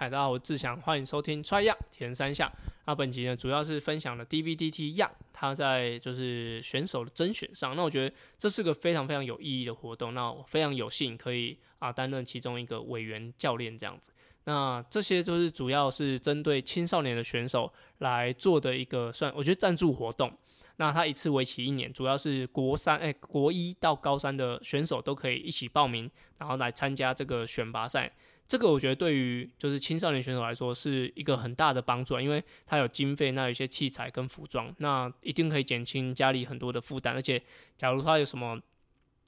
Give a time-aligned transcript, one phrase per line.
[0.00, 2.48] 嗨，大家好，我志祥，欢迎收听 Try 样田三项。
[2.86, 7.74] 那本集呢，主要是分享了 DVDT 样，他在就是选手的甄选上。
[7.74, 10.14] 那我觉得这是个非常非常有意义的活动。
[10.14, 14.12] 那我非常有幸可以啊担任其中一个委员教练这样子。
[14.44, 20.32] 那这些就是主要是针对青少年的选手来做的一个算，我觉得赞助活动。
[20.76, 26.08] 那它一次为期一年，主要是国三哎国一到高三的选手都可以一起报名，
[26.38, 28.14] 然后来参加这个选拔赛。
[28.48, 37.12] 这个我觉得对于就是青少年选手来说是一个很大的帮助，因为他有经费，那有一些器材跟服装，那一定可以减轻家里很多的负担。
[37.12, 37.42] 而且，
[37.76, 38.58] 假如他有什么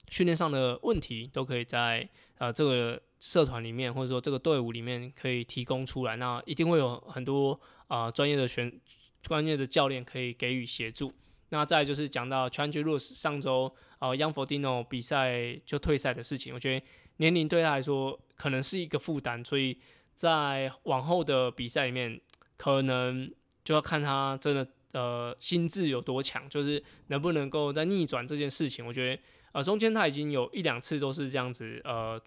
[0.09, 6.17] 训练上的问题，都可以在呃这个社团里面或者说这个队伍里面可以提供出来。
[6.17, 8.73] 那一定会有很多啊专业的选
[9.21, 11.13] 专业的教练可以给予协助。
[11.51, 16.85] 那再就是讲到 Change Rules 上周呃 Youngfodino 比赛就退赛的事情，我觉得
[17.19, 18.19] 年龄对他来说。
[18.41, 19.79] 可能是一个负担，所以
[20.15, 22.19] 在往后的比赛里面，
[22.57, 23.31] 可能
[23.63, 28.87] 就要看他真的呃心智有多强，就是能不能够在逆转这件事情。
[28.87, 32.19] 我觉得呃中间他已经有一两次都是这样子，呃，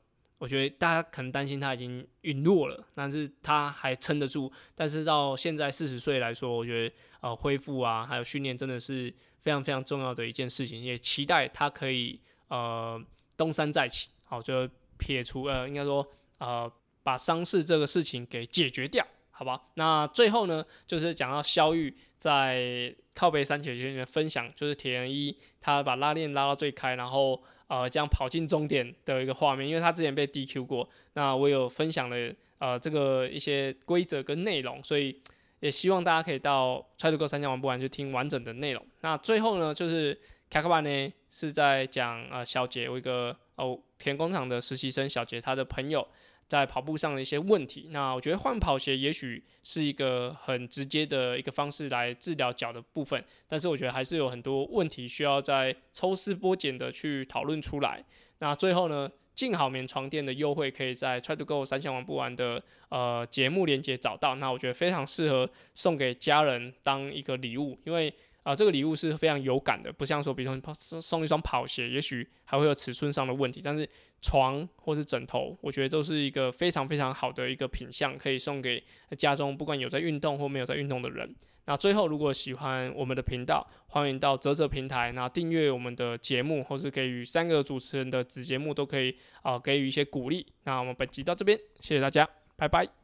[0.43, 4.51] 我觉得大家可能担心他已经陨落了，但是他还撑得住。
[4.75, 13.01] 但是到现在四十岁来说，我觉得呃恢复啊，还有训练真的是非常非常重要的一件事情，也期待他可以呃
[13.37, 14.09] 东山再起。
[14.25, 14.69] 好，就。
[14.95, 16.71] 撇除呃，应该说呃，
[17.01, 19.59] 把伤势这个事情给解决掉，好吧？
[19.73, 35.19] 那最后呢，就是讲到肖玉在靠背三铁圈里面分享，就是铁人一他把拉链拉到最开，然后呃这样跑进终点的一个画面，因为他之前被 DQ 过，那我有分享了呃这个一些规则跟内容，所以
[35.59, 38.85] 也希望大家可以到 Try to Go 三江玩不完就听完整的内容。
[39.01, 40.17] 那最后呢，就是
[40.49, 43.35] 卡卡巴呢是在讲呃小杰我一个。
[43.55, 46.05] 哦，田工厂的实习生小杰，他的朋友
[46.47, 47.87] 在跑步上的一些问题。
[47.91, 58.03] 那我觉得换跑鞋也许是一个很直接的一个方式来治疗脚的部分，但是我觉得还是有很多问题需要在抽丝剥茧的去讨论出来。
[58.39, 64.35] 那最后呢，静好眠床垫的优惠可以在 Try to Go 三项玩不完的呃节目连接找到。
[64.35, 68.13] 那我觉得非常适合送给家人当一个礼物，因为。
[68.43, 73.87] 啊，这个礼物是非常有感的，不像说，比如说送送一双跑鞋，也许还会有尺寸上的问题，但是
[74.21, 78.83] 床或是枕头，我觉得都是一个非常非常好的一个品相，可以送给
[79.17, 81.33] 家中不管有在运动或没有在运动的人。
[81.65, 90.45] 那最后，如果喜欢我们的频道，欢迎到泽泽平台，那订阅我们的节目，或是给予三个主持人的子节目都可以啊，给予一些鼓励。
[90.65, 93.02] 那我们本集到这边，谢谢大家，拜拜。